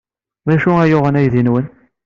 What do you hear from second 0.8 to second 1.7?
ay yuɣen aydi-nwen?